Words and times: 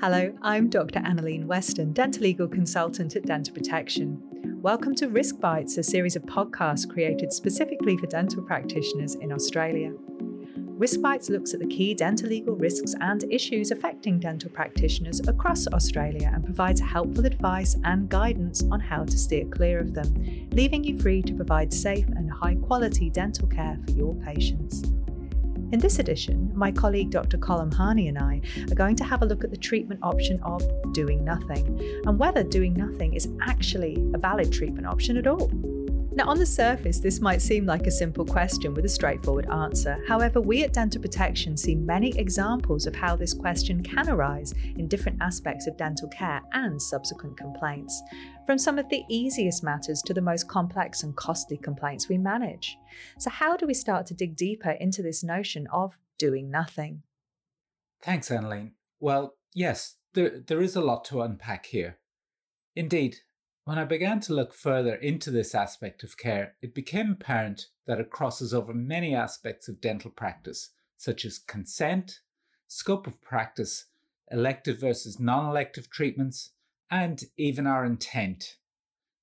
Hello, 0.00 0.32
I'm 0.42 0.68
Dr. 0.68 1.00
Annalene 1.00 1.46
Weston, 1.46 1.92
dental 1.92 2.22
legal 2.22 2.46
consultant 2.46 3.16
at 3.16 3.26
Dental 3.26 3.52
Protection. 3.52 4.20
Welcome 4.62 4.94
to 4.94 5.08
Risk 5.08 5.40
Bites, 5.40 5.76
a 5.76 5.82
series 5.82 6.14
of 6.14 6.22
podcasts 6.22 6.88
created 6.88 7.32
specifically 7.32 7.96
for 7.96 8.06
dental 8.06 8.44
practitioners 8.44 9.16
in 9.16 9.32
Australia. 9.32 9.90
Risk 10.20 11.00
Bites 11.00 11.30
looks 11.30 11.52
at 11.52 11.58
the 11.58 11.66
key 11.66 11.94
dental 11.94 12.28
legal 12.28 12.54
risks 12.54 12.94
and 13.00 13.24
issues 13.32 13.72
affecting 13.72 14.20
dental 14.20 14.50
practitioners 14.50 15.18
across 15.26 15.66
Australia 15.66 16.30
and 16.32 16.44
provides 16.44 16.80
helpful 16.80 17.26
advice 17.26 17.76
and 17.82 18.08
guidance 18.08 18.62
on 18.70 18.78
how 18.78 19.02
to 19.04 19.18
steer 19.18 19.46
clear 19.46 19.80
of 19.80 19.94
them, 19.94 20.14
leaving 20.52 20.84
you 20.84 20.96
free 20.96 21.22
to 21.22 21.34
provide 21.34 21.72
safe 21.74 22.06
and 22.10 22.30
high 22.30 22.54
quality 22.54 23.10
dental 23.10 23.48
care 23.48 23.76
for 23.84 23.90
your 23.90 24.14
patients. 24.24 24.84
In 25.70 25.80
this 25.80 25.98
edition, 25.98 26.50
my 26.56 26.72
colleague 26.72 27.10
Dr. 27.10 27.36
Colm 27.36 27.72
Harney 27.72 28.08
and 28.08 28.16
I 28.18 28.40
are 28.72 28.74
going 28.74 28.96
to 28.96 29.04
have 29.04 29.20
a 29.22 29.26
look 29.26 29.44
at 29.44 29.50
the 29.50 29.56
treatment 29.56 30.00
option 30.02 30.40
of 30.42 30.62
doing 30.94 31.22
nothing 31.24 31.78
and 32.06 32.18
whether 32.18 32.42
doing 32.42 32.72
nothing 32.72 33.12
is 33.14 33.28
actually 33.42 33.96
a 34.14 34.18
valid 34.18 34.50
treatment 34.50 34.86
option 34.86 35.18
at 35.18 35.26
all. 35.26 35.50
Now, 36.18 36.28
on 36.28 36.38
the 36.40 36.46
surface, 36.46 36.98
this 36.98 37.20
might 37.20 37.40
seem 37.40 37.64
like 37.64 37.86
a 37.86 37.92
simple 37.92 38.24
question 38.24 38.74
with 38.74 38.84
a 38.84 38.88
straightforward 38.88 39.48
answer. 39.52 40.02
However, 40.08 40.40
we 40.40 40.64
at 40.64 40.72
Dental 40.72 41.00
Protection 41.00 41.56
see 41.56 41.76
many 41.76 42.08
examples 42.18 42.88
of 42.88 42.94
how 42.96 43.14
this 43.14 43.32
question 43.32 43.84
can 43.84 44.08
arise 44.10 44.52
in 44.78 44.88
different 44.88 45.22
aspects 45.22 45.68
of 45.68 45.76
dental 45.76 46.08
care 46.08 46.40
and 46.54 46.82
subsequent 46.82 47.36
complaints, 47.36 48.02
from 48.46 48.58
some 48.58 48.80
of 48.80 48.88
the 48.88 49.04
easiest 49.08 49.62
matters 49.62 50.02
to 50.06 50.12
the 50.12 50.20
most 50.20 50.48
complex 50.48 51.04
and 51.04 51.14
costly 51.14 51.56
complaints 51.56 52.08
we 52.08 52.18
manage. 52.18 52.76
So, 53.20 53.30
how 53.30 53.56
do 53.56 53.64
we 53.64 53.72
start 53.74 54.04
to 54.06 54.14
dig 54.14 54.34
deeper 54.34 54.72
into 54.72 55.02
this 55.04 55.22
notion 55.22 55.68
of 55.72 55.96
doing 56.18 56.50
nothing? 56.50 57.04
Thanks, 58.02 58.28
Annalene. 58.30 58.72
Well, 58.98 59.34
yes, 59.54 59.94
there, 60.14 60.40
there 60.44 60.62
is 60.62 60.74
a 60.74 60.80
lot 60.80 61.04
to 61.10 61.22
unpack 61.22 61.66
here. 61.66 61.98
Indeed, 62.74 63.18
when 63.68 63.76
I 63.78 63.84
began 63.84 64.18
to 64.20 64.32
look 64.32 64.54
further 64.54 64.94
into 64.94 65.30
this 65.30 65.54
aspect 65.54 66.02
of 66.02 66.16
care, 66.16 66.56
it 66.62 66.74
became 66.74 67.10
apparent 67.12 67.66
that 67.84 68.00
it 68.00 68.08
crosses 68.08 68.54
over 68.54 68.72
many 68.72 69.14
aspects 69.14 69.68
of 69.68 69.78
dental 69.78 70.10
practice, 70.10 70.70
such 70.96 71.26
as 71.26 71.38
consent, 71.38 72.22
scope 72.66 73.06
of 73.06 73.20
practice, 73.20 73.84
elective 74.30 74.80
versus 74.80 75.20
non 75.20 75.50
elective 75.50 75.90
treatments, 75.90 76.52
and 76.90 77.24
even 77.36 77.66
our 77.66 77.84
intent. 77.84 78.56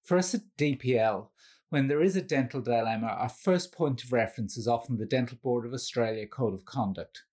For 0.04 0.16
us 0.16 0.36
at 0.36 0.44
DPL, 0.60 1.30
when 1.70 1.88
there 1.88 2.04
is 2.04 2.16
a 2.16 2.22
dental 2.22 2.62
dilemma, 2.62 3.08
our 3.08 3.30
first 3.30 3.72
point 3.72 4.04
of 4.04 4.12
reference 4.14 4.58
is 4.58 4.68
often 4.68 4.98
the 5.00 5.08
Dental 5.08 5.38
Board 5.42 5.66
of 5.66 5.74
Australia 5.74 6.28
Code 6.28 6.54
of 6.54 6.66
Conduct, 6.66 7.24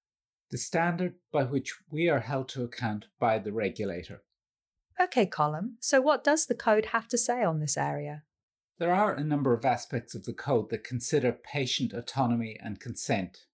the 0.50 0.56
standard 0.56 1.16
by 1.30 1.42
which 1.44 1.74
we 1.90 2.08
are 2.08 2.20
held 2.20 2.48
to 2.48 2.64
account 2.64 3.08
by 3.18 3.38
the 3.38 3.52
regulator. 3.52 4.22
Okay, 5.04 5.26
Colm. 5.26 5.72
so 5.80 6.00
what 6.00 6.22
does 6.22 6.46
the 6.46 6.54
code 6.54 6.86
have 6.86 7.08
to 7.08 7.18
say 7.18 7.42
on 7.42 7.58
this 7.58 7.76
area? 7.76 8.22
There 8.78 8.94
are 8.94 9.12
a 9.14 9.24
number 9.24 9.52
of 9.52 9.64
aspects 9.64 10.14
of 10.14 10.24
the 10.26 10.32
code 10.32 10.70
that 10.70 10.84
consider 10.84 11.32
patient 11.32 11.92
autonomy 11.92 12.56
and 12.62 12.78
consent. 12.78 13.46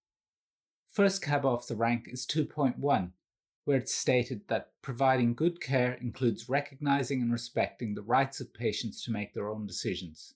First 0.91 1.23
cab 1.23 1.45
off 1.45 1.65
the 1.65 1.75
rank 1.75 2.05
is 2.07 2.27
2.1, 2.27 3.11
where 3.65 3.77
it's 3.77 3.95
stated 3.95 4.41
that 4.47 4.73
providing 4.83 5.33
good 5.33 5.59
care 5.59 5.93
includes 5.93 6.49
recognizing 6.49 7.19
and 7.21 7.31
respecting 7.31 7.95
the 7.95 8.03
rights 8.03 8.39
of 8.39 8.53
patients 8.53 9.03
to 9.05 9.11
make 9.11 9.33
their 9.33 9.49
own 9.49 9.65
decisions. 9.65 10.35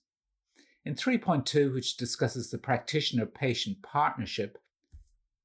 In 0.84 0.96
3.2, 0.96 1.72
which 1.72 1.96
discusses 1.96 2.50
the 2.50 2.58
practitioner 2.58 3.26
patient 3.26 3.82
partnership, 3.82 4.58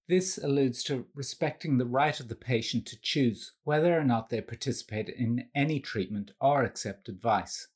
this 0.09 0.39
alludes 0.39 0.81
to 0.85 1.05
respecting 1.13 1.77
the 1.77 1.85
right 1.85 2.19
of 2.19 2.29
the 2.29 2.35
patient 2.35 2.87
to 2.87 2.99
choose 2.99 3.51
whether 3.63 3.95
or 3.95 4.03
not 4.03 4.29
they 4.29 4.41
participate 4.41 5.07
in 5.07 5.47
any 5.53 5.79
treatment 5.79 6.31
or 6.41 6.63
accept 6.63 7.07
advice. 7.09 7.67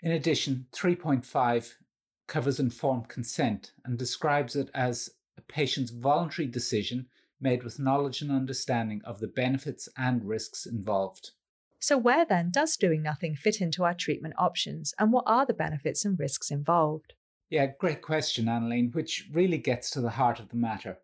In 0.00 0.12
addition, 0.12 0.68
3.5 0.70 1.74
covers 2.28 2.60
informed 2.60 3.08
consent 3.08 3.72
and 3.84 3.98
describes 3.98 4.54
it 4.54 4.70
as 4.74 5.10
a 5.36 5.40
patient's 5.40 5.90
voluntary 5.90 6.46
decision 6.46 7.08
made 7.40 7.64
with 7.64 7.80
knowledge 7.80 8.22
and 8.22 8.30
understanding 8.30 9.00
of 9.04 9.18
the 9.18 9.26
benefits 9.26 9.88
and 9.96 10.24
risks 10.24 10.66
involved. 10.66 11.32
So, 11.80 11.98
where 11.98 12.24
then 12.24 12.50
does 12.52 12.76
doing 12.76 13.02
nothing 13.02 13.34
fit 13.34 13.60
into 13.60 13.82
our 13.82 13.94
treatment 13.94 14.34
options, 14.38 14.94
and 15.00 15.12
what 15.12 15.24
are 15.26 15.44
the 15.46 15.52
benefits 15.52 16.04
and 16.04 16.16
risks 16.16 16.52
involved? 16.52 17.14
Yeah, 17.52 17.66
great 17.66 18.00
question, 18.00 18.46
Annalene, 18.46 18.94
which 18.94 19.28
really 19.30 19.58
gets 19.58 19.90
to 19.90 20.00
the 20.00 20.12
heart 20.16 20.40
of 20.40 20.48
the 20.48 20.56
matter. 20.56 20.96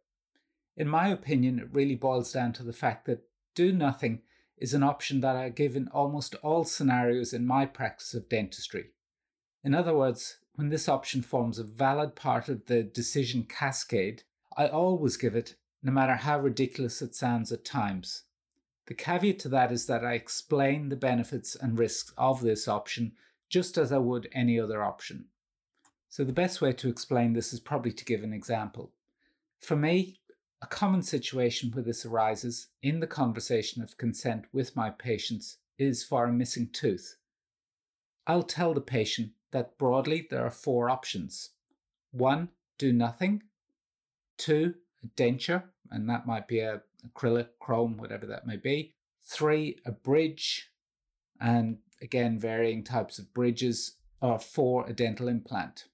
In 0.78 0.88
my 0.88 1.08
opinion, 1.08 1.58
it 1.58 1.68
really 1.72 1.94
boils 1.94 2.32
down 2.32 2.54
to 2.54 2.62
the 2.62 2.72
fact 2.72 3.04
that 3.04 3.24
do 3.54 3.70
nothing 3.70 4.22
is 4.56 4.72
an 4.72 4.82
option 4.82 5.20
that 5.20 5.36
I 5.36 5.50
give 5.50 5.76
in 5.76 5.88
almost 5.88 6.34
all 6.36 6.64
scenarios 6.64 7.34
in 7.34 7.44
my 7.46 7.66
practice 7.66 8.14
of 8.14 8.30
dentistry. 8.30 8.92
In 9.62 9.74
other 9.74 9.94
words, 9.94 10.38
when 10.54 10.70
this 10.70 10.88
option 10.88 11.20
forms 11.20 11.58
a 11.58 11.64
valid 11.64 12.16
part 12.16 12.48
of 12.48 12.64
the 12.64 12.82
decision 12.82 13.42
cascade, 13.44 14.22
I 14.56 14.68
always 14.68 15.18
give 15.18 15.36
it, 15.36 15.54
no 15.82 15.92
matter 15.92 16.14
how 16.14 16.40
ridiculous 16.40 17.02
it 17.02 17.14
sounds 17.14 17.52
at 17.52 17.62
times. 17.66 18.22
The 18.86 18.94
caveat 18.94 19.38
to 19.40 19.50
that 19.50 19.70
is 19.70 19.84
that 19.84 20.02
I 20.02 20.14
explain 20.14 20.88
the 20.88 20.96
benefits 20.96 21.54
and 21.54 21.78
risks 21.78 22.10
of 22.16 22.40
this 22.40 22.66
option 22.66 23.12
just 23.50 23.76
as 23.76 23.92
I 23.92 23.98
would 23.98 24.30
any 24.32 24.58
other 24.58 24.82
option. 24.82 25.26
So, 26.10 26.24
the 26.24 26.32
best 26.32 26.60
way 26.62 26.72
to 26.72 26.88
explain 26.88 27.32
this 27.34 27.52
is 27.52 27.60
probably 27.60 27.92
to 27.92 28.04
give 28.04 28.22
an 28.24 28.32
example. 28.32 28.92
For 29.60 29.76
me, 29.76 30.20
a 30.62 30.66
common 30.66 31.02
situation 31.02 31.70
where 31.70 31.84
this 31.84 32.06
arises 32.06 32.68
in 32.82 33.00
the 33.00 33.06
conversation 33.06 33.82
of 33.82 33.98
consent 33.98 34.46
with 34.50 34.74
my 34.74 34.88
patients 34.88 35.58
is 35.76 36.02
for 36.02 36.24
a 36.24 36.32
missing 36.32 36.70
tooth. 36.70 37.16
I'll 38.26 38.42
tell 38.42 38.72
the 38.72 38.80
patient 38.80 39.32
that 39.50 39.76
broadly 39.76 40.26
there 40.28 40.44
are 40.46 40.50
four 40.50 40.88
options 40.88 41.50
one, 42.10 42.48
do 42.78 42.90
nothing, 42.92 43.42
two, 44.38 44.76
a 45.04 45.08
denture, 45.08 45.64
and 45.90 46.08
that 46.08 46.26
might 46.26 46.48
be 46.48 46.60
a 46.60 46.82
acrylic, 47.06 47.50
chrome, 47.60 47.98
whatever 47.98 48.24
that 48.26 48.46
may 48.46 48.56
be, 48.56 48.94
three, 49.24 49.78
a 49.84 49.92
bridge, 49.92 50.72
and 51.38 51.78
again, 52.00 52.38
varying 52.38 52.82
types 52.82 53.18
of 53.18 53.32
bridges, 53.34 53.96
or 54.22 54.38
four, 54.38 54.86
a 54.88 54.94
dental 54.94 55.28
implant. 55.28 55.84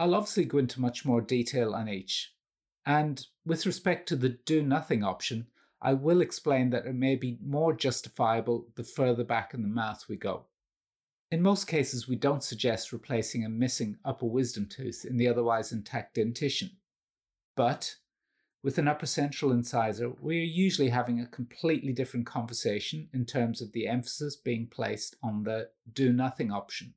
I'll 0.00 0.14
obviously 0.14 0.46
go 0.46 0.56
into 0.56 0.80
much 0.80 1.04
more 1.04 1.20
detail 1.20 1.74
on 1.74 1.86
each. 1.86 2.34
And 2.86 3.22
with 3.44 3.66
respect 3.66 4.08
to 4.08 4.16
the 4.16 4.30
do 4.30 4.62
nothing 4.62 5.04
option, 5.04 5.48
I 5.82 5.92
will 5.92 6.22
explain 6.22 6.70
that 6.70 6.86
it 6.86 6.94
may 6.94 7.16
be 7.16 7.36
more 7.44 7.74
justifiable 7.74 8.66
the 8.76 8.82
further 8.82 9.24
back 9.24 9.52
in 9.52 9.60
the 9.60 9.68
mouth 9.68 10.06
we 10.08 10.16
go. 10.16 10.46
In 11.30 11.42
most 11.42 11.66
cases, 11.66 12.08
we 12.08 12.16
don't 12.16 12.42
suggest 12.42 12.94
replacing 12.94 13.44
a 13.44 13.50
missing 13.50 13.98
upper 14.06 14.24
wisdom 14.24 14.64
tooth 14.64 15.04
in 15.04 15.18
the 15.18 15.28
otherwise 15.28 15.70
intact 15.70 16.14
dentition. 16.14 16.70
But 17.54 17.96
with 18.62 18.78
an 18.78 18.88
upper 18.88 19.04
central 19.06 19.52
incisor, 19.52 20.08
we 20.22 20.38
are 20.38 20.44
usually 20.44 20.88
having 20.88 21.20
a 21.20 21.26
completely 21.26 21.92
different 21.92 22.24
conversation 22.24 23.10
in 23.12 23.26
terms 23.26 23.60
of 23.60 23.70
the 23.72 23.86
emphasis 23.86 24.34
being 24.34 24.66
placed 24.66 25.16
on 25.22 25.42
the 25.44 25.68
do 25.92 26.10
nothing 26.10 26.50
option. 26.50 26.94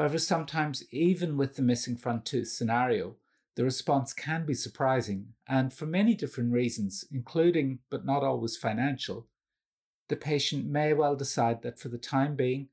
However, 0.00 0.16
sometimes, 0.18 0.82
even 0.90 1.36
with 1.36 1.56
the 1.56 1.62
missing 1.62 1.94
front 1.94 2.24
tooth 2.24 2.48
scenario, 2.48 3.16
the 3.54 3.64
response 3.64 4.14
can 4.14 4.46
be 4.46 4.54
surprising, 4.54 5.34
and 5.46 5.74
for 5.74 5.84
many 5.84 6.14
different 6.14 6.52
reasons, 6.54 7.04
including 7.12 7.80
but 7.90 8.06
not 8.06 8.24
always 8.24 8.56
financial, 8.56 9.28
the 10.08 10.16
patient 10.16 10.64
may 10.64 10.94
well 10.94 11.16
decide 11.16 11.60
that 11.60 11.78
for 11.78 11.90
the 11.90 11.98
time 11.98 12.34
being, 12.34 12.68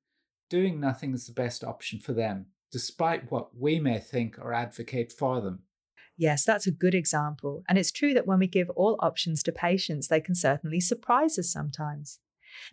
doing 0.49 0.79
nothing 0.79 1.13
is 1.13 1.27
the 1.27 1.33
best 1.33 1.65
option 1.65 1.99
for 1.99 2.13
them, 2.13 2.45
despite 2.71 3.29
what 3.29 3.49
we 3.57 3.77
may 3.77 3.99
think 3.99 4.39
or 4.39 4.53
advocate 4.53 5.11
for 5.11 5.41
them. 5.41 5.63
Yes, 6.15 6.45
that's 6.45 6.65
a 6.65 6.71
good 6.71 6.95
example. 6.95 7.61
And 7.67 7.77
it's 7.77 7.91
true 7.91 8.13
that 8.13 8.25
when 8.25 8.39
we 8.39 8.47
give 8.47 8.69
all 8.69 8.95
options 9.01 9.43
to 9.43 9.51
patients, 9.51 10.07
they 10.07 10.21
can 10.21 10.33
certainly 10.35 10.79
surprise 10.79 11.37
us 11.37 11.51
sometimes. 11.51 12.19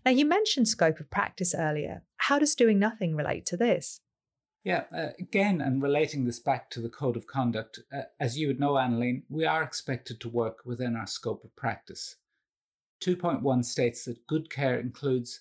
Now, 0.04 0.12
you 0.12 0.24
mentioned 0.24 0.68
scope 0.68 1.00
of 1.00 1.10
practice 1.10 1.56
earlier. 1.56 2.04
How 2.18 2.38
does 2.38 2.54
doing 2.54 2.78
nothing 2.78 3.16
relate 3.16 3.46
to 3.46 3.56
this? 3.56 4.00
Yeah, 4.64 4.84
uh, 4.96 5.08
again, 5.18 5.60
and 5.60 5.82
relating 5.82 6.24
this 6.24 6.40
back 6.40 6.70
to 6.70 6.80
the 6.80 6.88
code 6.88 7.18
of 7.18 7.26
conduct, 7.26 7.80
uh, 7.94 8.04
as 8.18 8.38
you 8.38 8.46
would 8.46 8.58
know, 8.58 8.72
Annalene, 8.74 9.24
we 9.28 9.44
are 9.44 9.62
expected 9.62 10.20
to 10.20 10.28
work 10.30 10.62
within 10.64 10.96
our 10.96 11.06
scope 11.06 11.44
of 11.44 11.54
practice. 11.54 12.16
2.1 13.02 13.62
states 13.66 14.06
that 14.06 14.26
good 14.26 14.48
care 14.48 14.80
includes 14.80 15.40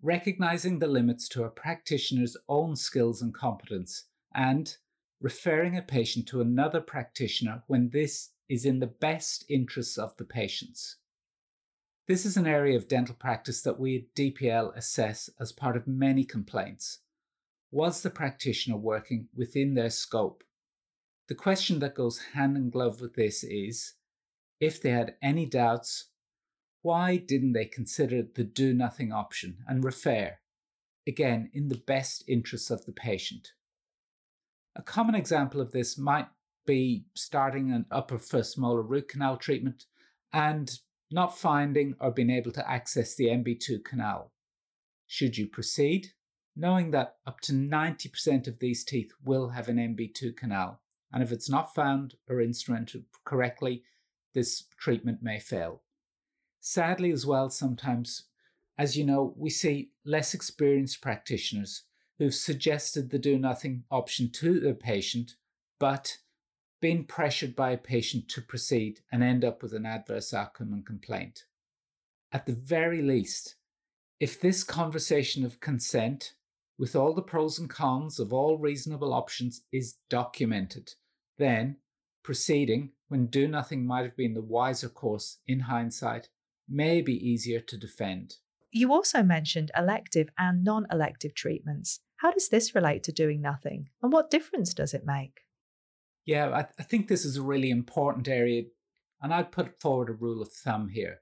recognizing 0.00 0.78
the 0.78 0.86
limits 0.86 1.28
to 1.30 1.42
a 1.42 1.48
practitioner's 1.50 2.36
own 2.48 2.76
skills 2.76 3.20
and 3.22 3.34
competence 3.34 4.04
and 4.36 4.76
referring 5.20 5.76
a 5.76 5.82
patient 5.82 6.28
to 6.28 6.40
another 6.40 6.80
practitioner 6.80 7.64
when 7.66 7.88
this 7.90 8.30
is 8.48 8.64
in 8.64 8.78
the 8.78 8.86
best 8.86 9.44
interests 9.48 9.98
of 9.98 10.16
the 10.16 10.24
patients. 10.24 10.98
This 12.06 12.24
is 12.24 12.36
an 12.36 12.46
area 12.46 12.76
of 12.76 12.86
dental 12.86 13.16
practice 13.16 13.62
that 13.62 13.80
we 13.80 13.96
at 13.96 14.14
DPL 14.14 14.76
assess 14.76 15.28
as 15.40 15.50
part 15.50 15.76
of 15.76 15.88
many 15.88 16.22
complaints 16.22 16.98
was 17.74 18.02
the 18.02 18.10
practitioner 18.10 18.76
working 18.76 19.26
within 19.34 19.74
their 19.74 19.90
scope? 19.90 20.44
The 21.26 21.34
question 21.34 21.80
that 21.80 21.96
goes 21.96 22.20
hand 22.32 22.56
in 22.56 22.70
glove 22.70 23.00
with 23.00 23.16
this 23.16 23.42
is 23.42 23.94
if 24.60 24.80
they 24.80 24.90
had 24.90 25.16
any 25.20 25.44
doubts, 25.44 26.10
why 26.82 27.16
didn't 27.16 27.52
they 27.52 27.64
consider 27.64 28.22
the 28.22 28.44
do 28.44 28.72
nothing 28.74 29.10
option 29.10 29.58
and 29.66 29.82
refer, 29.82 30.34
again, 31.08 31.50
in 31.52 31.66
the 31.68 31.74
best 31.84 32.22
interests 32.28 32.70
of 32.70 32.84
the 32.84 32.92
patient? 32.92 33.54
A 34.76 34.82
common 34.82 35.16
example 35.16 35.60
of 35.60 35.72
this 35.72 35.98
might 35.98 36.28
be 36.66 37.06
starting 37.14 37.72
an 37.72 37.86
upper 37.90 38.18
first 38.18 38.56
molar 38.56 38.82
root 38.82 39.08
canal 39.08 39.36
treatment 39.36 39.86
and 40.32 40.78
not 41.10 41.36
finding 41.36 41.94
or 42.00 42.12
being 42.12 42.30
able 42.30 42.52
to 42.52 42.70
access 42.70 43.16
the 43.16 43.26
MB2 43.26 43.82
canal. 43.84 44.30
Should 45.08 45.36
you 45.36 45.48
proceed? 45.48 46.12
knowing 46.56 46.90
that 46.92 47.16
up 47.26 47.40
to 47.40 47.52
90% 47.52 48.46
of 48.46 48.58
these 48.58 48.84
teeth 48.84 49.12
will 49.24 49.48
have 49.50 49.68
an 49.68 49.76
MB2 49.76 50.36
canal. 50.36 50.80
And 51.12 51.22
if 51.22 51.32
it's 51.32 51.50
not 51.50 51.74
found 51.74 52.14
or 52.28 52.36
instrumented 52.36 53.04
correctly, 53.24 53.82
this 54.34 54.64
treatment 54.78 55.18
may 55.22 55.38
fail. 55.40 55.82
Sadly, 56.60 57.10
as 57.10 57.26
well, 57.26 57.50
sometimes, 57.50 58.24
as 58.78 58.96
you 58.96 59.04
know, 59.04 59.34
we 59.36 59.50
see 59.50 59.90
less 60.04 60.34
experienced 60.34 61.00
practitioners 61.00 61.82
who've 62.18 62.34
suggested 62.34 63.10
the 63.10 63.18
do 63.18 63.38
nothing 63.38 63.84
option 63.90 64.30
to 64.30 64.58
their 64.60 64.74
patient, 64.74 65.34
but 65.78 66.18
been 66.80 67.04
pressured 67.04 67.54
by 67.56 67.70
a 67.70 67.78
patient 67.78 68.28
to 68.28 68.40
proceed 68.40 69.00
and 69.10 69.22
end 69.22 69.44
up 69.44 69.62
with 69.62 69.72
an 69.72 69.86
adverse 69.86 70.32
outcome 70.32 70.72
and 70.72 70.86
complaint. 70.86 71.44
At 72.32 72.46
the 72.46 72.52
very 72.52 73.02
least, 73.02 73.56
if 74.20 74.40
this 74.40 74.62
conversation 74.64 75.44
of 75.44 75.60
consent 75.60 76.34
with 76.78 76.96
all 76.96 77.14
the 77.14 77.22
pros 77.22 77.58
and 77.58 77.70
cons 77.70 78.18
of 78.18 78.32
all 78.32 78.58
reasonable 78.58 79.14
options 79.14 79.62
is 79.72 79.96
documented. 80.10 80.92
Then, 81.38 81.76
proceeding 82.22 82.92
when 83.08 83.26
do 83.26 83.46
nothing 83.46 83.86
might 83.86 84.02
have 84.04 84.16
been 84.16 84.34
the 84.34 84.40
wiser 84.42 84.88
course 84.88 85.38
in 85.46 85.60
hindsight 85.60 86.28
may 86.68 87.00
be 87.02 87.12
easier 87.12 87.60
to 87.60 87.76
defend. 87.76 88.36
You 88.72 88.92
also 88.92 89.22
mentioned 89.22 89.70
elective 89.76 90.30
and 90.36 90.64
non 90.64 90.86
elective 90.90 91.34
treatments. 91.34 92.00
How 92.16 92.32
does 92.32 92.48
this 92.48 92.74
relate 92.74 93.02
to 93.04 93.12
doing 93.12 93.40
nothing, 93.40 93.90
and 94.02 94.12
what 94.12 94.30
difference 94.30 94.72
does 94.74 94.94
it 94.94 95.04
make? 95.06 95.40
Yeah, 96.24 96.50
I, 96.52 96.62
th- 96.62 96.74
I 96.78 96.82
think 96.84 97.06
this 97.06 97.24
is 97.24 97.36
a 97.36 97.42
really 97.42 97.70
important 97.70 98.26
area, 98.28 98.62
and 99.20 99.32
I'd 99.34 99.52
put 99.52 99.78
forward 99.80 100.08
a 100.08 100.12
rule 100.14 100.40
of 100.42 100.50
thumb 100.52 100.88
here. 100.88 101.20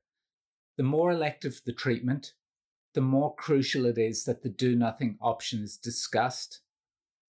The 0.76 0.84
more 0.84 1.10
elective 1.10 1.60
the 1.66 1.72
treatment, 1.72 2.32
the 2.94 3.00
more 3.00 3.34
crucial 3.36 3.86
it 3.86 3.96
is 3.98 4.24
that 4.24 4.42
the 4.42 4.48
do 4.48 4.76
nothing 4.76 5.16
option 5.20 5.62
is 5.62 5.76
discussed, 5.76 6.60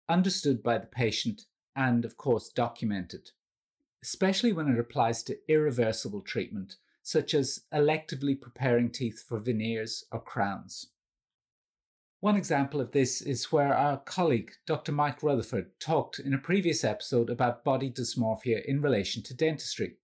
understood 0.08 0.62
by 0.62 0.78
the 0.78 0.86
patient, 0.86 1.42
and 1.76 2.04
of 2.04 2.16
course 2.16 2.48
documented, 2.48 3.30
especially 4.02 4.52
when 4.52 4.68
it 4.68 4.78
applies 4.78 5.22
to 5.22 5.38
irreversible 5.48 6.20
treatment, 6.20 6.76
such 7.02 7.32
as 7.34 7.60
electively 7.72 8.38
preparing 8.40 8.90
teeth 8.90 9.24
for 9.26 9.38
veneers 9.38 10.04
or 10.10 10.20
crowns. 10.20 10.88
One 12.20 12.36
example 12.36 12.80
of 12.80 12.92
this 12.92 13.20
is 13.20 13.50
where 13.50 13.74
our 13.74 13.96
colleague, 13.98 14.52
Dr. 14.64 14.92
Mike 14.92 15.24
Rutherford, 15.24 15.70
talked 15.80 16.20
in 16.20 16.32
a 16.34 16.38
previous 16.38 16.84
episode 16.84 17.28
about 17.28 17.64
body 17.64 17.90
dysmorphia 17.90 18.64
in 18.64 18.80
relation 18.80 19.22
to 19.24 19.34
dentistry. 19.34 19.96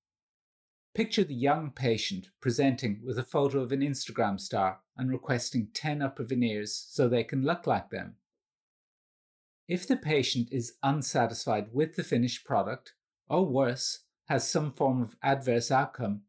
Picture 0.98 1.22
the 1.22 1.32
young 1.32 1.70
patient 1.70 2.30
presenting 2.40 3.00
with 3.06 3.20
a 3.20 3.22
photo 3.22 3.60
of 3.60 3.70
an 3.70 3.82
Instagram 3.82 4.40
star 4.40 4.80
and 4.96 5.12
requesting 5.12 5.68
10 5.72 6.02
upper 6.02 6.24
veneers 6.24 6.74
so 6.90 7.06
they 7.08 7.22
can 7.22 7.44
look 7.44 7.68
like 7.68 7.90
them. 7.90 8.16
If 9.68 9.86
the 9.86 9.96
patient 9.96 10.48
is 10.50 10.72
unsatisfied 10.82 11.68
with 11.72 11.94
the 11.94 12.02
finished 12.02 12.44
product, 12.44 12.94
or 13.28 13.46
worse, 13.46 14.00
has 14.24 14.50
some 14.50 14.72
form 14.72 15.00
of 15.00 15.14
adverse 15.22 15.70
outcome, 15.70 16.22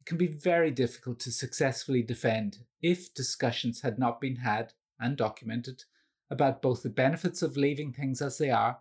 it 0.00 0.04
can 0.04 0.18
be 0.18 0.26
very 0.26 0.70
difficult 0.70 1.18
to 1.20 1.32
successfully 1.32 2.02
defend 2.02 2.58
if 2.82 3.14
discussions 3.14 3.80
had 3.80 3.98
not 3.98 4.20
been 4.20 4.36
had 4.36 4.74
and 5.00 5.16
documented 5.16 5.84
about 6.30 6.60
both 6.60 6.82
the 6.82 6.90
benefits 6.90 7.40
of 7.40 7.56
leaving 7.56 7.94
things 7.94 8.20
as 8.20 8.36
they 8.36 8.50
are 8.50 8.80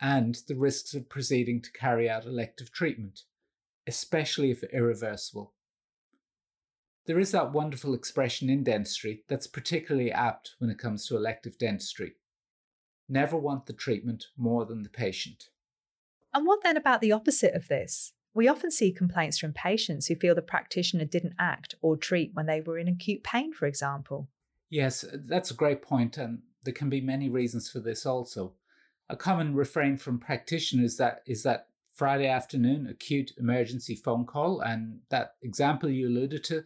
and 0.00 0.36
the 0.48 0.56
risks 0.56 0.94
of 0.94 1.10
proceeding 1.10 1.60
to 1.60 1.70
carry 1.72 2.08
out 2.08 2.24
elective 2.24 2.72
treatment 2.72 3.24
especially 3.86 4.50
if 4.50 4.62
irreversible. 4.64 5.52
There 7.06 7.18
is 7.18 7.32
that 7.32 7.52
wonderful 7.52 7.94
expression 7.94 8.48
in 8.48 8.62
dentistry 8.62 9.24
that's 9.28 9.46
particularly 9.48 10.12
apt 10.12 10.54
when 10.58 10.70
it 10.70 10.78
comes 10.78 11.06
to 11.06 11.16
elective 11.16 11.58
dentistry 11.58 12.14
never 13.08 13.36
want 13.36 13.66
the 13.66 13.72
treatment 13.74 14.24
more 14.38 14.64
than 14.64 14.82
the 14.84 14.88
patient. 14.88 15.44
And 16.32 16.46
what 16.46 16.60
then 16.62 16.78
about 16.78 17.02
the 17.02 17.12
opposite 17.12 17.52
of 17.52 17.68
this? 17.68 18.14
We 18.32 18.48
often 18.48 18.70
see 18.70 18.90
complaints 18.90 19.38
from 19.38 19.52
patients 19.52 20.06
who 20.06 20.14
feel 20.14 20.34
the 20.34 20.40
practitioner 20.40 21.04
didn't 21.04 21.34
act 21.38 21.74
or 21.82 21.96
treat 21.98 22.30
when 22.32 22.46
they 22.46 22.62
were 22.62 22.78
in 22.78 22.88
acute 22.88 23.22
pain, 23.22 23.52
for 23.52 23.66
example. 23.66 24.30
Yes, 24.70 25.04
that's 25.12 25.50
a 25.50 25.54
great 25.54 25.82
point, 25.82 26.16
and 26.16 26.38
there 26.64 26.72
can 26.72 26.88
be 26.88 27.02
many 27.02 27.28
reasons 27.28 27.68
for 27.68 27.80
this 27.80 28.06
also. 28.06 28.54
A 29.10 29.16
common 29.16 29.54
refrain 29.54 29.98
from 29.98 30.18
practitioners 30.18 30.96
that 30.96 31.20
is 31.26 31.42
that 31.42 31.66
Friday 31.92 32.26
afternoon 32.26 32.86
acute 32.86 33.32
emergency 33.38 33.94
phone 33.94 34.24
call, 34.24 34.60
and 34.60 35.00
that 35.10 35.34
example 35.42 35.90
you 35.90 36.08
alluded 36.08 36.42
to, 36.44 36.64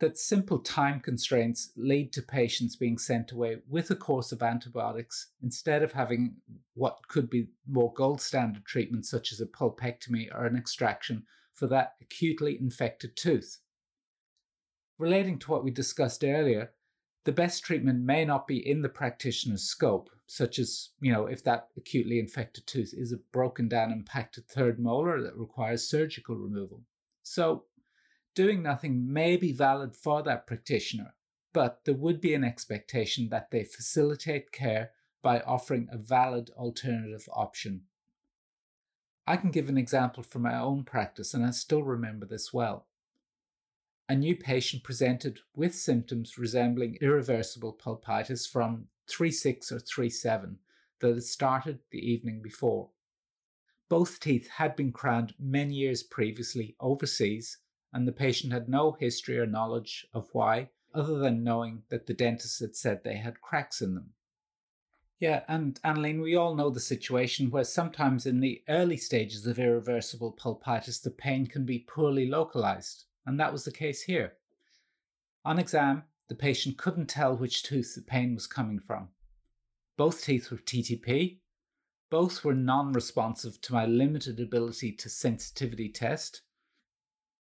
that 0.00 0.18
simple 0.18 0.58
time 0.58 1.00
constraints 1.00 1.72
lead 1.76 2.12
to 2.12 2.20
patients 2.20 2.76
being 2.76 2.98
sent 2.98 3.32
away 3.32 3.56
with 3.66 3.90
a 3.90 3.96
course 3.96 4.30
of 4.32 4.42
antibiotics 4.42 5.30
instead 5.42 5.82
of 5.82 5.92
having 5.92 6.36
what 6.74 6.98
could 7.08 7.30
be 7.30 7.46
more 7.66 7.90
gold 7.94 8.20
standard 8.20 8.66
treatments 8.66 9.08
such 9.10 9.32
as 9.32 9.40
a 9.40 9.46
pulpectomy 9.46 10.28
or 10.34 10.44
an 10.44 10.54
extraction 10.56 11.24
for 11.54 11.66
that 11.66 11.94
acutely 12.02 12.58
infected 12.60 13.16
tooth. 13.16 13.60
Relating 14.98 15.38
to 15.38 15.50
what 15.50 15.64
we 15.64 15.70
discussed 15.70 16.22
earlier, 16.22 16.70
the 17.26 17.32
best 17.32 17.64
treatment 17.64 18.02
may 18.06 18.24
not 18.24 18.46
be 18.46 18.66
in 18.70 18.80
the 18.82 18.88
practitioner's 18.88 19.64
scope, 19.64 20.08
such 20.28 20.58
as, 20.60 20.90
you 21.00 21.12
know, 21.12 21.26
if 21.26 21.42
that 21.44 21.66
acutely 21.76 22.18
infected 22.20 22.66
tooth 22.68 22.94
is 22.96 23.12
a 23.12 23.16
broken 23.32 23.68
down, 23.68 23.90
impacted 23.90 24.46
third 24.46 24.78
molar 24.78 25.20
that 25.20 25.36
requires 25.36 25.88
surgical 25.90 26.36
removal. 26.36 26.82
So, 27.24 27.64
doing 28.36 28.62
nothing 28.62 29.12
may 29.12 29.36
be 29.36 29.52
valid 29.52 29.96
for 29.96 30.22
that 30.22 30.46
practitioner, 30.46 31.14
but 31.52 31.80
there 31.84 31.94
would 31.96 32.20
be 32.20 32.34
an 32.34 32.44
expectation 32.44 33.28
that 33.30 33.50
they 33.50 33.64
facilitate 33.64 34.52
care 34.52 34.92
by 35.20 35.40
offering 35.40 35.88
a 35.90 35.98
valid 35.98 36.50
alternative 36.50 37.28
option. 37.32 37.82
I 39.26 39.36
can 39.36 39.50
give 39.50 39.68
an 39.68 39.78
example 39.78 40.22
from 40.22 40.42
my 40.42 40.56
own 40.56 40.84
practice, 40.84 41.34
and 41.34 41.44
I 41.44 41.50
still 41.50 41.82
remember 41.82 42.24
this 42.24 42.52
well 42.52 42.86
a 44.08 44.14
new 44.14 44.36
patient 44.36 44.82
presented 44.84 45.40
with 45.54 45.74
symptoms 45.74 46.38
resembling 46.38 46.96
irreversible 47.00 47.72
pulpitis 47.72 48.46
from 48.46 48.86
3-6 49.08 49.72
or 49.72 49.76
3-7 49.80 50.56
that 51.00 51.14
had 51.14 51.22
started 51.22 51.78
the 51.90 51.98
evening 51.98 52.40
before. 52.40 52.90
Both 53.88 54.20
teeth 54.20 54.48
had 54.48 54.76
been 54.76 54.92
crowned 54.92 55.34
many 55.38 55.74
years 55.74 56.02
previously 56.02 56.76
overseas, 56.80 57.58
and 57.92 58.06
the 58.06 58.12
patient 58.12 58.52
had 58.52 58.68
no 58.68 58.92
history 58.92 59.38
or 59.38 59.46
knowledge 59.46 60.06
of 60.12 60.28
why, 60.32 60.70
other 60.94 61.18
than 61.18 61.44
knowing 61.44 61.82
that 61.88 62.06
the 62.06 62.14
dentist 62.14 62.60
had 62.60 62.74
said 62.76 63.02
they 63.02 63.16
had 63.16 63.40
cracks 63.40 63.80
in 63.80 63.94
them. 63.94 64.10
Yeah, 65.18 65.42
and 65.48 65.80
Annalene, 65.82 66.22
we 66.22 66.36
all 66.36 66.54
know 66.54 66.70
the 66.70 66.80
situation 66.80 67.50
where 67.50 67.64
sometimes 67.64 68.26
in 68.26 68.40
the 68.40 68.62
early 68.68 68.96
stages 68.98 69.46
of 69.46 69.58
irreversible 69.58 70.32
pulpitis, 70.32 71.00
the 71.00 71.10
pain 71.10 71.46
can 71.46 71.64
be 71.64 71.78
poorly 71.78 72.28
localized 72.28 73.05
and 73.26 73.38
that 73.40 73.52
was 73.52 73.64
the 73.64 73.72
case 73.72 74.02
here. 74.02 74.34
On 75.44 75.58
exam, 75.58 76.04
the 76.28 76.34
patient 76.34 76.78
couldn't 76.78 77.06
tell 77.08 77.36
which 77.36 77.62
tooth 77.62 77.94
the 77.94 78.02
pain 78.02 78.34
was 78.34 78.46
coming 78.46 78.78
from. 78.78 79.08
Both 79.96 80.24
teeth 80.24 80.50
were 80.50 80.56
TTP, 80.58 81.38
both 82.10 82.44
were 82.44 82.54
non 82.54 82.92
responsive 82.92 83.60
to 83.62 83.72
my 83.72 83.84
limited 83.84 84.38
ability 84.40 84.92
to 84.92 85.08
sensitivity 85.08 85.88
test, 85.88 86.42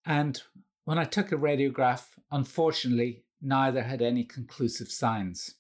and 0.06 0.42
when 0.84 0.98
I 0.98 1.04
took 1.04 1.32
a 1.32 1.36
radiograph, 1.36 2.04
unfortunately, 2.30 3.24
neither 3.40 3.82
had 3.82 4.02
any 4.02 4.24
conclusive 4.24 4.88
signs. 4.88 5.56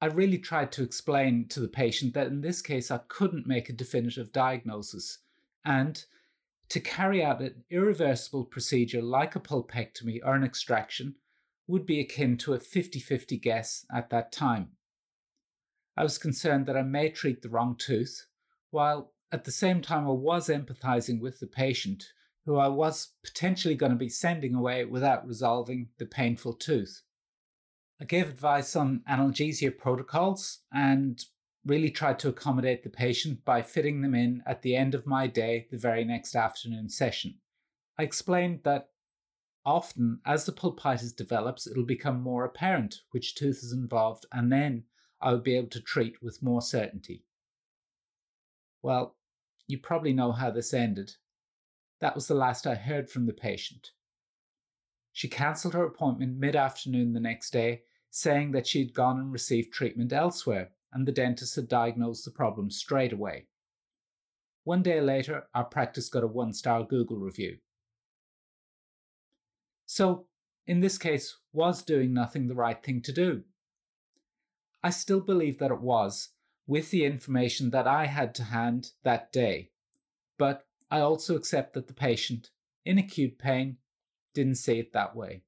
I 0.00 0.06
really 0.06 0.38
tried 0.38 0.72
to 0.72 0.82
explain 0.82 1.46
to 1.48 1.60
the 1.60 1.68
patient 1.68 2.14
that 2.14 2.28
in 2.28 2.40
this 2.40 2.62
case 2.62 2.90
I 2.90 2.98
couldn't 3.08 3.46
make 3.46 3.68
a 3.68 3.72
definitive 3.74 4.32
diagnosis, 4.32 5.18
and 5.64 6.02
to 6.70 6.80
carry 6.80 7.22
out 7.22 7.40
an 7.42 7.64
irreversible 7.68 8.44
procedure 8.44 9.02
like 9.02 9.34
a 9.36 9.40
pulpectomy 9.40 10.20
or 10.24 10.34
an 10.34 10.44
extraction 10.44 11.16
would 11.66 11.84
be 11.84 12.00
akin 12.00 12.36
to 12.38 12.54
a 12.54 12.60
50 12.60 12.98
50 13.00 13.36
guess 13.38 13.84
at 13.94 14.08
that 14.10 14.32
time. 14.32 14.68
I 15.96 16.04
was 16.04 16.16
concerned 16.16 16.66
that 16.66 16.76
I 16.76 16.82
may 16.82 17.10
treat 17.10 17.42
the 17.42 17.48
wrong 17.48 17.76
tooth, 17.76 18.26
while 18.70 19.12
at 19.32 19.44
the 19.44 19.50
same 19.50 19.82
time 19.82 20.06
I 20.08 20.12
was 20.12 20.48
empathizing 20.48 21.20
with 21.20 21.40
the 21.40 21.46
patient 21.46 22.04
who 22.46 22.56
I 22.56 22.68
was 22.68 23.08
potentially 23.24 23.74
going 23.74 23.92
to 23.92 23.98
be 23.98 24.08
sending 24.08 24.54
away 24.54 24.84
without 24.84 25.26
resolving 25.26 25.88
the 25.98 26.06
painful 26.06 26.54
tooth. 26.54 27.02
I 28.00 28.04
gave 28.06 28.28
advice 28.30 28.74
on 28.76 29.02
analgesia 29.10 29.76
protocols 29.76 30.60
and 30.72 31.22
really 31.66 31.90
tried 31.90 32.18
to 32.20 32.28
accommodate 32.28 32.82
the 32.82 32.90
patient 32.90 33.44
by 33.44 33.62
fitting 33.62 34.00
them 34.00 34.14
in 34.14 34.42
at 34.46 34.62
the 34.62 34.74
end 34.74 34.94
of 34.94 35.06
my 35.06 35.26
day 35.26 35.66
the 35.70 35.76
very 35.76 36.04
next 36.04 36.34
afternoon 36.34 36.88
session. 36.88 37.34
I 37.98 38.02
explained 38.02 38.60
that 38.64 38.88
often 39.66 40.20
as 40.24 40.46
the 40.46 40.52
pulpitis 40.52 41.12
develops, 41.14 41.66
it'll 41.66 41.84
become 41.84 42.22
more 42.22 42.44
apparent 42.44 43.02
which 43.10 43.34
tooth 43.34 43.58
is 43.62 43.72
involved, 43.72 44.24
and 44.32 44.50
then 44.50 44.84
I 45.20 45.32
would 45.32 45.42
be 45.44 45.56
able 45.56 45.68
to 45.68 45.82
treat 45.82 46.22
with 46.22 46.42
more 46.42 46.62
certainty. 46.62 47.24
Well, 48.82 49.16
you 49.66 49.78
probably 49.78 50.14
know 50.14 50.32
how 50.32 50.50
this 50.50 50.72
ended. 50.72 51.12
That 52.00 52.14
was 52.14 52.26
the 52.26 52.34
last 52.34 52.66
I 52.66 52.74
heard 52.74 53.10
from 53.10 53.26
the 53.26 53.34
patient. 53.34 53.90
She 55.12 55.28
cancelled 55.28 55.74
her 55.74 55.84
appointment 55.84 56.38
mid 56.38 56.56
afternoon 56.56 57.12
the 57.12 57.20
next 57.20 57.50
day, 57.50 57.82
saying 58.08 58.52
that 58.52 58.66
she 58.66 58.78
had 58.78 58.94
gone 58.94 59.18
and 59.18 59.30
received 59.30 59.72
treatment 59.74 60.12
elsewhere 60.14 60.70
and 60.92 61.06
the 61.06 61.12
dentist 61.12 61.54
had 61.56 61.68
diagnosed 61.68 62.24
the 62.24 62.30
problem 62.30 62.70
straight 62.70 63.12
away. 63.12 63.46
One 64.64 64.82
day 64.82 65.00
later, 65.00 65.46
our 65.54 65.64
practice 65.64 66.08
got 66.08 66.24
a 66.24 66.28
one 66.28 66.52
star 66.52 66.82
Google 66.84 67.18
review. 67.18 67.58
So, 69.86 70.26
in 70.66 70.80
this 70.80 70.98
case, 70.98 71.36
was 71.52 71.82
doing 71.82 72.12
nothing 72.12 72.46
the 72.46 72.54
right 72.54 72.80
thing 72.80 73.00
to 73.02 73.12
do? 73.12 73.42
I 74.82 74.90
still 74.90 75.20
believe 75.20 75.58
that 75.58 75.70
it 75.72 75.80
was, 75.80 76.30
with 76.66 76.90
the 76.90 77.04
information 77.04 77.70
that 77.70 77.86
I 77.86 78.06
had 78.06 78.34
to 78.36 78.44
hand 78.44 78.92
that 79.02 79.32
day. 79.32 79.70
But 80.38 80.66
I 80.90 81.00
also 81.00 81.36
accept 81.36 81.74
that 81.74 81.86
the 81.86 81.94
patient, 81.94 82.50
in 82.84 82.98
acute 82.98 83.38
pain, 83.38 83.78
didn't 84.34 84.54
see 84.56 84.78
it 84.78 84.92
that 84.92 85.16
way. 85.16 85.42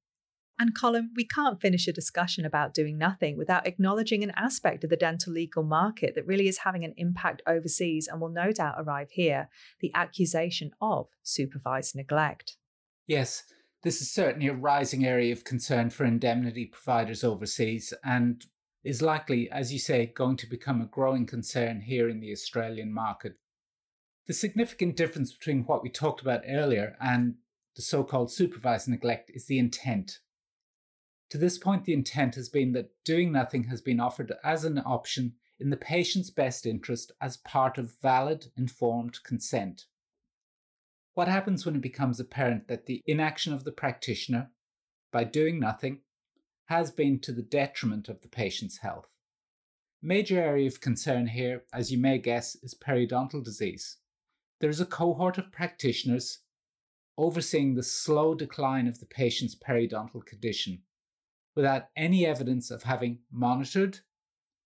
And 0.63 0.77
Colm, 0.79 1.09
we 1.17 1.25
can't 1.27 1.61
finish 1.61 1.89
a 1.89 1.93
discussion 1.93 2.45
about 2.45 2.73
doing 2.73 2.97
nothing 2.97 3.37
without 3.37 3.67
acknowledging 3.67 4.23
an 4.23 4.31
aspect 4.37 4.85
of 4.85 4.91
the 4.91 4.97
dental 4.97 5.33
legal 5.33 5.65
market 5.65 6.15
that 6.15 6.25
really 6.25 6.47
is 6.47 6.59
having 6.59 6.85
an 6.85 6.95
impact 6.97 7.43
overseas 7.49 8.07
and 8.07 8.21
will 8.21 8.29
no 8.29 8.53
doubt 8.53 8.77
arrive 8.79 9.11
here 9.11 9.49
the 9.81 9.91
accusation 9.93 10.71
of 10.81 11.09
supervised 11.25 11.97
neglect. 11.97 12.59
Yes, 13.09 13.43
this 13.83 14.01
is 14.01 14.13
certainly 14.15 14.47
a 14.47 14.55
rising 14.55 15.05
area 15.05 15.33
of 15.33 15.43
concern 15.43 15.91
for 15.91 16.05
indemnity 16.05 16.67
providers 16.67 17.25
overseas 17.25 17.93
and 18.05 18.47
is 18.85 19.03
likely, 19.03 19.51
as 19.51 19.73
you 19.73 19.81
say, 19.81 20.07
going 20.07 20.37
to 20.37 20.47
become 20.49 20.81
a 20.81 20.87
growing 20.87 21.27
concern 21.27 21.81
here 21.81 22.09
in 22.09 22.21
the 22.21 22.31
Australian 22.31 22.93
market. 22.95 23.33
The 24.29 24.33
significant 24.33 24.95
difference 24.97 25.33
between 25.33 25.65
what 25.65 25.83
we 25.83 25.91
talked 25.91 26.21
about 26.21 26.43
earlier 26.49 26.97
and 27.01 27.35
the 27.75 27.83
so 27.83 28.05
called 28.05 28.31
supervised 28.31 28.87
neglect 28.89 29.33
is 29.35 29.47
the 29.49 29.59
intent 29.59 30.21
to 31.33 31.39
this 31.39 31.57
point, 31.57 31.87
the 31.87 31.95
intent 31.95 32.35
has 32.35 32.51
been 32.51 32.73
that 32.73 32.91
doing 33.05 33.33
nothing 33.33 33.65
has 33.65 33.81
been 33.81 34.01
offered 34.01 34.33
as 34.45 34.67
an 34.67 34.77
option 34.85 35.35
in 35.59 35.71
the 35.71 35.79
patient's 35.79 36.29
best 36.29 36.67
interest 36.67 37.11
as 37.23 37.39
part 37.39 37.79
of 37.79 37.99
valid 38.03 38.53
informed 38.55 39.23
consent. 39.23 39.87
What 41.15 41.29
happens 41.29 41.65
when 41.65 41.75
it 41.75 41.81
becomes 41.81 42.21
apparent 42.21 42.69
that 42.69 42.85
the 42.85 43.01
inaction 43.07 43.55
of 43.55 43.65
the 43.65 43.73
practitioner, 43.73 44.51
by 45.11 45.25
doing 45.25 45.59
nothing, 45.59 46.03
has 46.67 46.91
been 46.91 47.19
to 47.21 47.33
the 47.33 47.41
detriment 47.41 48.11
of 48.11 48.21
the 48.21 48.29
patient's 48.29 48.77
health? 48.81 49.09
Major 50.03 50.39
area 50.39 50.67
of 50.67 50.83
concern 50.83 51.29
here, 51.29 51.65
as 51.73 51.91
you 51.91 51.97
may 51.97 52.19
guess, 52.19 52.57
is 52.57 52.75
periodontal 52.75 53.43
disease. 53.43 53.97
There 54.61 54.69
is 54.69 54.81
a 54.83 54.85
cohort 54.85 55.39
of 55.39 55.51
practitioners 55.51 56.41
overseeing 57.17 57.75
the 57.75 57.83
slow 57.83 58.35
decline 58.35 58.87
of 58.87 59.01
the 59.01 59.07
patient's 59.07 59.55
periodontal 59.55 60.27
condition 60.27 60.83
without 61.55 61.85
any 61.97 62.27
evidence 62.27 62.71
of 62.71 62.83
having 62.85 63.19
monitored, 63.31 64.01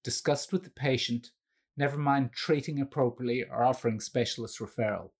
discussed 0.05 0.53
with 0.53 0.65
the 0.65 0.71
patient, 0.71 1.31
never 1.77 1.99
mind 1.99 2.33
treating 2.33 2.81
appropriately 2.81 3.45
or 3.49 3.63
offering 3.63 4.01
specialist 4.01 4.61
referral. 4.61 5.11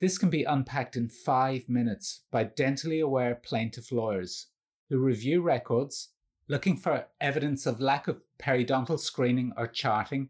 This 0.00 0.18
can 0.18 0.30
be 0.30 0.44
unpacked 0.44 0.96
in 0.96 1.08
five 1.08 1.68
minutes 1.68 2.22
by 2.30 2.44
dentally 2.44 3.02
aware 3.02 3.34
plaintiff 3.34 3.90
lawyers 3.90 4.48
who 4.88 4.98
review 4.98 5.40
records, 5.42 6.10
looking 6.48 6.76
for 6.76 7.06
evidence 7.20 7.66
of 7.66 7.80
lack 7.80 8.06
of 8.06 8.20
periodontal 8.38 9.00
screening 9.00 9.52
or 9.56 9.66
charting, 9.66 10.28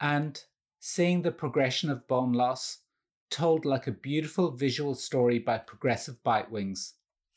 and 0.00 0.44
seeing 0.80 1.22
the 1.22 1.32
progression 1.32 1.90
of 1.90 2.08
bone 2.08 2.32
loss 2.32 2.78
told 3.30 3.64
like 3.64 3.86
a 3.86 3.90
beautiful 3.92 4.52
visual 4.52 4.94
story 4.94 5.38
by 5.38 5.58
progressive 5.58 6.22
bite 6.22 6.50
wings. 6.50 6.94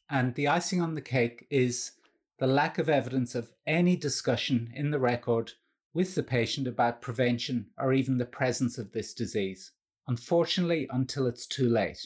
And 0.09 0.35
the 0.35 0.47
icing 0.47 0.81
on 0.81 0.93
the 0.93 1.01
cake 1.01 1.47
is 1.49 1.93
the 2.39 2.47
lack 2.47 2.77
of 2.77 2.87
evidence 2.89 3.33
of 3.33 3.51
any 3.65 3.95
discussion 3.95 4.71
in 4.75 4.91
the 4.91 4.99
record 4.99 5.53
with 5.93 6.13
the 6.13 6.21
patient 6.23 6.67
about 6.67 7.01
prevention 7.01 7.65
or 7.79 7.93
even 7.93 8.17
the 8.17 8.25
presence 8.25 8.77
of 8.77 8.91
this 8.91 9.13
disease, 9.15 9.71
unfortunately, 10.07 10.87
until 10.91 11.25
it's 11.25 11.47
too 11.47 11.67
late. 11.67 12.05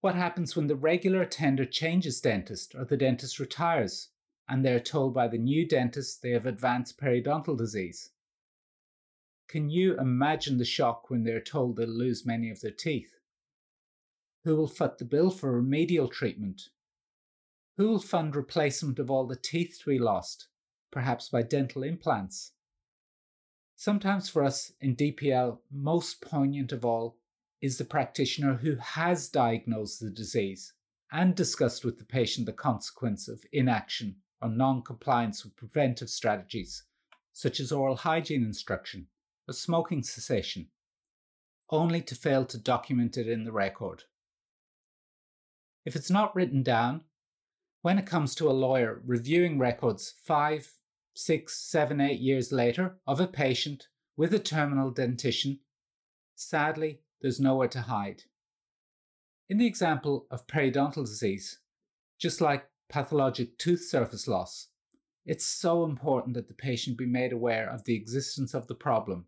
What 0.00 0.16
happens 0.16 0.56
when 0.56 0.66
the 0.66 0.74
regular 0.74 1.22
attender 1.22 1.64
changes 1.64 2.20
dentist 2.20 2.74
or 2.74 2.84
the 2.84 2.96
dentist 2.96 3.38
retires 3.38 4.08
and 4.48 4.64
they 4.64 4.72
are 4.72 4.80
told 4.80 5.14
by 5.14 5.28
the 5.28 5.38
new 5.38 5.66
dentist 5.68 6.22
they 6.22 6.30
have 6.30 6.46
advanced 6.46 6.98
periodontal 6.98 7.56
disease? 7.56 8.10
Can 9.48 9.70
you 9.70 9.98
imagine 9.98 10.58
the 10.58 10.64
shock 10.64 11.08
when 11.08 11.22
they 11.22 11.32
are 11.32 11.40
told 11.40 11.76
they'll 11.76 11.88
lose 11.88 12.26
many 12.26 12.50
of 12.50 12.60
their 12.60 12.70
teeth? 12.72 13.14
Who 14.44 14.56
will 14.56 14.68
foot 14.68 14.98
the 14.98 15.04
bill 15.04 15.30
for 15.30 15.52
remedial 15.52 16.08
treatment 16.08 16.62
Who'll 17.78 18.00
fund 18.00 18.34
replacement 18.34 18.98
of 18.98 19.08
all 19.08 19.28
the 19.28 19.36
teeth 19.36 19.86
we 19.86 20.00
lost, 20.00 20.48
perhaps 20.90 21.28
by 21.28 21.42
dental 21.42 21.84
implants? 21.84 22.50
Sometimes 23.76 24.28
for 24.28 24.42
us 24.42 24.72
in 24.80 24.96
DPL, 24.96 25.60
most 25.70 26.20
poignant 26.20 26.72
of 26.72 26.84
all 26.84 27.18
is 27.60 27.78
the 27.78 27.84
practitioner 27.84 28.54
who 28.56 28.74
has 28.74 29.28
diagnosed 29.28 30.00
the 30.00 30.10
disease 30.10 30.72
and 31.12 31.36
discussed 31.36 31.84
with 31.84 31.98
the 31.98 32.04
patient 32.04 32.46
the 32.46 32.52
consequence 32.52 33.28
of 33.28 33.44
inaction 33.52 34.16
or 34.42 34.48
non 34.48 34.82
compliance 34.82 35.44
with 35.44 35.54
preventive 35.54 36.10
strategies, 36.10 36.82
such 37.32 37.60
as 37.60 37.70
oral 37.70 37.98
hygiene 37.98 38.42
instruction 38.42 39.06
or 39.46 39.54
smoking 39.54 40.02
cessation, 40.02 40.68
only 41.70 42.02
to 42.02 42.16
fail 42.16 42.44
to 42.44 42.58
document 42.58 43.16
it 43.16 43.28
in 43.28 43.44
the 43.44 43.52
record. 43.52 44.02
If 45.84 45.94
it's 45.94 46.10
not 46.10 46.34
written 46.34 46.64
down, 46.64 47.02
when 47.88 47.96
it 47.98 48.04
comes 48.04 48.34
to 48.34 48.50
a 48.50 48.52
lawyer 48.52 49.00
reviewing 49.06 49.58
records 49.58 50.12
five, 50.22 50.74
six, 51.14 51.56
seven, 51.56 52.02
eight 52.02 52.20
years 52.20 52.52
later 52.52 52.98
of 53.06 53.18
a 53.18 53.26
patient 53.26 53.88
with 54.14 54.34
a 54.34 54.38
terminal 54.38 54.90
dentition, 54.90 55.58
sadly, 56.34 57.00
there's 57.22 57.40
nowhere 57.40 57.66
to 57.68 57.80
hide. 57.80 58.24
In 59.48 59.56
the 59.56 59.64
example 59.66 60.26
of 60.30 60.46
periodontal 60.46 61.06
disease, 61.06 61.60
just 62.18 62.42
like 62.42 62.66
pathologic 62.90 63.56
tooth 63.56 63.80
surface 63.80 64.28
loss, 64.28 64.66
it's 65.24 65.46
so 65.46 65.84
important 65.84 66.34
that 66.34 66.48
the 66.48 66.52
patient 66.52 66.98
be 66.98 67.06
made 67.06 67.32
aware 67.32 67.70
of 67.70 67.84
the 67.84 67.94
existence 67.96 68.52
of 68.52 68.66
the 68.66 68.74
problem, 68.74 69.24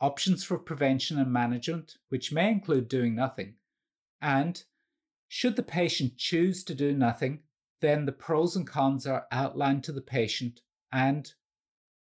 options 0.00 0.44
for 0.44 0.58
prevention 0.58 1.18
and 1.18 1.32
management, 1.32 1.94
which 2.08 2.30
may 2.32 2.52
include 2.52 2.86
doing 2.86 3.16
nothing, 3.16 3.54
and 4.22 4.62
should 5.26 5.56
the 5.56 5.62
patient 5.64 6.16
choose 6.16 6.62
to 6.62 6.74
do 6.76 6.92
nothing, 6.94 7.40
then 7.80 8.04
the 8.04 8.12
pros 8.12 8.56
and 8.56 8.66
cons 8.66 9.06
are 9.06 9.26
outlined 9.32 9.82
to 9.84 9.92
the 9.92 10.00
patient 10.00 10.60
and 10.92 11.32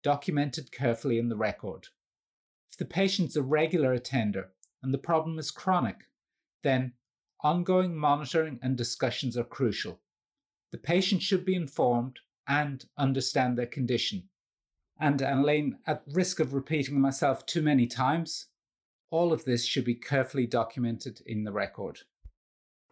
documented 0.03 0.71
carefully 0.71 1.17
in 1.17 1.29
the 1.29 1.35
record. 1.35 1.87
If 2.69 2.77
the 2.77 2.85
patient's 2.85 3.35
a 3.35 3.41
regular 3.41 3.93
attender 3.93 4.49
and 4.83 4.93
the 4.93 4.97
problem 4.97 5.39
is 5.39 5.51
chronic, 5.51 6.03
then 6.63 6.93
ongoing 7.41 7.95
monitoring 7.95 8.59
and 8.61 8.75
discussions 8.77 9.37
are 9.37 9.43
crucial. 9.43 9.99
The 10.71 10.77
patient 10.77 11.21
should 11.21 11.45
be 11.45 11.55
informed 11.55 12.19
and 12.47 12.83
understand 12.97 13.57
their 13.57 13.65
condition. 13.65 14.27
Annalene, 15.01 15.73
at 15.87 16.03
risk 16.11 16.39
of 16.41 16.53
repeating 16.53 16.99
myself 16.99 17.45
too 17.45 17.61
many 17.61 17.87
times, 17.87 18.47
all 19.11 19.31
of 19.31 19.45
this 19.45 19.65
should 19.65 19.85
be 19.85 19.95
carefully 19.95 20.45
documented 20.45 21.21
in 21.25 21.43
the 21.45 21.53
record. 21.53 21.99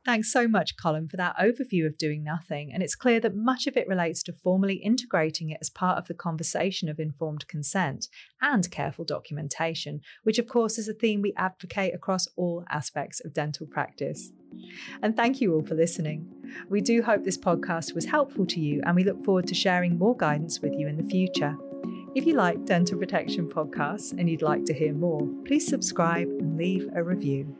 Thanks 0.07 0.31
so 0.31 0.47
much, 0.47 0.77
Colm, 0.77 1.11
for 1.11 1.17
that 1.17 1.35
overview 1.35 1.85
of 1.85 1.97
doing 1.97 2.23
nothing. 2.23 2.71
And 2.73 2.81
it's 2.81 2.95
clear 2.95 3.19
that 3.19 3.35
much 3.35 3.67
of 3.67 3.75
it 3.75 3.89
relates 3.89 4.23
to 4.23 4.31
formally 4.41 4.75
integrating 4.75 5.49
it 5.49 5.57
as 5.59 5.69
part 5.69 5.97
of 5.97 6.07
the 6.07 6.13
conversation 6.13 6.87
of 6.87 6.97
informed 6.97 7.45
consent 7.49 8.07
and 8.41 8.71
careful 8.71 9.03
documentation, 9.03 9.99
which, 10.23 10.39
of 10.39 10.47
course, 10.47 10.77
is 10.77 10.87
a 10.87 10.93
theme 10.93 11.21
we 11.21 11.33
advocate 11.35 11.93
across 11.93 12.25
all 12.37 12.63
aspects 12.69 13.19
of 13.25 13.33
dental 13.33 13.67
practice. 13.67 14.31
And 15.03 15.17
thank 15.17 15.41
you 15.41 15.53
all 15.53 15.65
for 15.65 15.75
listening. 15.75 16.25
We 16.69 16.79
do 16.79 17.01
hope 17.01 17.25
this 17.25 17.37
podcast 17.37 17.93
was 17.93 18.05
helpful 18.05 18.45
to 18.45 18.61
you, 18.61 18.81
and 18.85 18.95
we 18.95 19.03
look 19.03 19.25
forward 19.25 19.47
to 19.47 19.55
sharing 19.55 19.97
more 19.97 20.15
guidance 20.15 20.61
with 20.61 20.73
you 20.73 20.87
in 20.87 20.95
the 20.95 21.03
future. 21.11 21.53
If 22.15 22.25
you 22.25 22.35
like 22.35 22.63
dental 22.63 22.97
protection 22.97 23.49
podcasts 23.49 24.17
and 24.17 24.29
you'd 24.29 24.41
like 24.41 24.63
to 24.65 24.73
hear 24.73 24.93
more, 24.93 25.27
please 25.43 25.67
subscribe 25.67 26.29
and 26.29 26.55
leave 26.57 26.89
a 26.95 27.03
review. 27.03 27.57